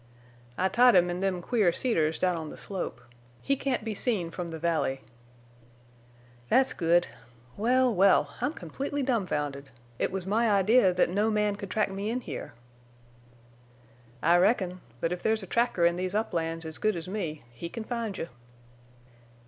[0.57, 3.01] "I tied him in them queer cedars down on the slope.
[3.43, 5.01] He can't be seen from the valley."
[6.49, 7.05] "That's good.
[7.55, 8.33] Well, well!
[8.41, 9.69] I'm completely dumfounded.
[9.99, 12.53] It was my idea that no man could track me in here."
[14.23, 14.81] "I reckon.
[15.01, 18.17] But if there's a tracker in these uplands as good as me he can find
[18.17, 18.29] you."